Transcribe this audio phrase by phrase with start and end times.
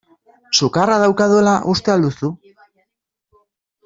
[0.59, 2.31] Sukarra daukadala uste al duzu?